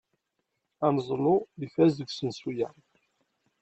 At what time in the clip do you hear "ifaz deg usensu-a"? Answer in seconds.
1.65-2.69